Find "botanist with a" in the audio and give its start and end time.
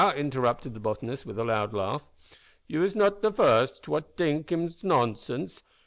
0.79-1.43